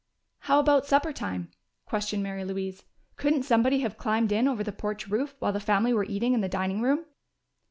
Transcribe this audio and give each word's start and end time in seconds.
"How 0.39 0.59
about 0.59 0.87
supper 0.87 1.13
time?" 1.13 1.51
questioned 1.85 2.23
Mary 2.23 2.43
Louise. 2.43 2.85
"Couldn't 3.17 3.43
somebody 3.43 3.81
have 3.81 3.99
climbed 3.99 4.31
in 4.31 4.47
over 4.47 4.63
the 4.63 4.71
porch 4.71 5.07
roof 5.07 5.35
while 5.37 5.53
the 5.53 5.59
family 5.59 5.93
were 5.93 6.05
eating 6.05 6.33
in 6.33 6.41
the 6.41 6.49
dining 6.49 6.81
room?" 6.81 7.05